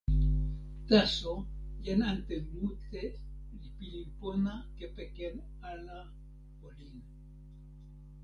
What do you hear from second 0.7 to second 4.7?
taso jan ante mute li pilin pona